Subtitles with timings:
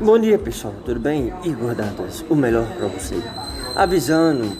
[0.00, 1.32] Bom dia pessoal, tudo bem?
[1.42, 3.16] Igor Dantas, o melhor para você.
[3.74, 4.56] Avisando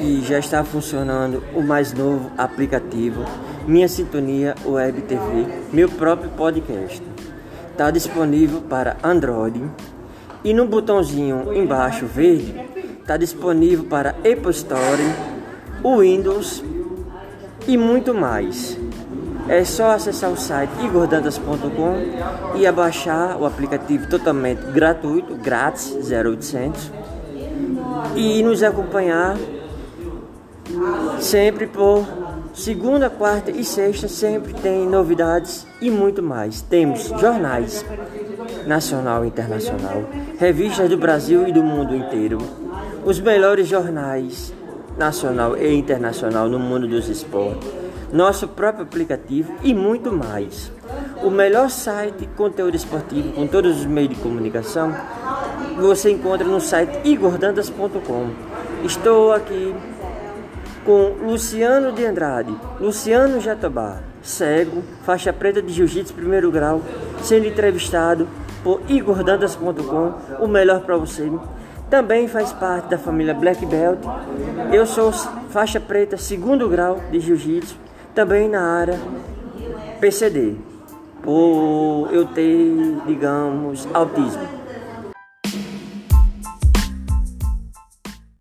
[0.00, 3.24] que já está funcionando o mais novo aplicativo
[3.64, 7.00] Minha Sintonia Web TV, meu próprio podcast.
[7.70, 9.62] Está disponível para Android
[10.42, 12.52] e no botãozinho embaixo verde
[13.00, 15.02] está disponível para Apple Store,
[15.84, 16.64] Windows
[17.66, 18.78] e muito mais.
[19.48, 26.90] É só acessar o site igordantas.com e abaixar o aplicativo totalmente gratuito, grátis, 0800.
[28.16, 29.36] E nos acompanhar
[31.20, 32.04] sempre por
[32.52, 36.60] segunda, quarta e sexta, sempre tem novidades e muito mais.
[36.62, 37.84] Temos jornais
[38.66, 40.04] nacional e internacional,
[40.38, 42.38] revistas do Brasil e do mundo inteiro,
[43.04, 44.52] os melhores jornais
[44.96, 50.70] nacional e internacional no mundo dos esportes nosso próprio aplicativo e muito mais.
[51.22, 54.94] O melhor site de conteúdo esportivo com todos os meios de comunicação
[55.76, 58.30] você encontra no site igordandas.com.
[58.84, 59.74] Estou aqui
[60.84, 66.80] com Luciano de Andrade, Luciano Jatobá, cego, faixa preta de jiu-jitsu primeiro grau,
[67.22, 68.28] sendo entrevistado
[68.62, 71.30] por igordandas.com, o melhor para você.
[71.88, 73.98] Também faz parte da família Black Belt.
[74.72, 75.12] Eu sou
[75.50, 77.76] faixa preta segundo grau de jiu-jitsu
[78.14, 78.98] também na área
[80.00, 80.56] PCD,
[81.22, 84.55] por eu ter, digamos, autismo.